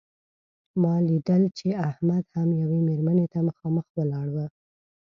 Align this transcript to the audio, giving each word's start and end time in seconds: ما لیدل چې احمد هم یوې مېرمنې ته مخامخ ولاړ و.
ما 0.81 0.95
لیدل 1.07 1.43
چې 1.57 1.67
احمد 1.89 2.23
هم 2.35 2.49
یوې 2.61 2.79
مېرمنې 2.87 3.25
ته 3.33 3.39
مخامخ 3.47 3.85
ولاړ 3.95 4.27
و. 4.35 4.37